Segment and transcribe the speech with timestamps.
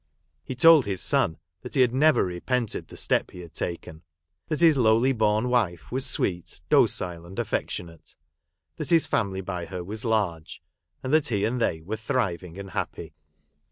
[0.43, 4.01] He told his son that he had never repented the step he had taken;
[4.47, 8.15] that his lowly born wife was sweet, docile, and affectionate;
[8.77, 10.63] that his family by her was large;
[11.03, 13.13] and that he and they were thriving and happy.